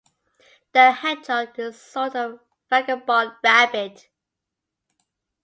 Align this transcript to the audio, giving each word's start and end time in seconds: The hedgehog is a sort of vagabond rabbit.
The 0.73 0.93
hedgehog 0.93 1.59
is 1.59 1.75
a 1.75 1.77
sort 1.77 2.15
of 2.15 2.39
vagabond 2.71 3.33
rabbit. 3.43 4.09